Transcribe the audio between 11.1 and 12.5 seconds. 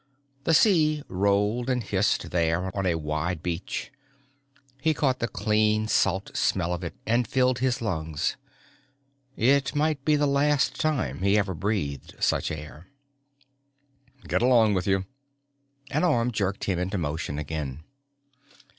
he ever breathed such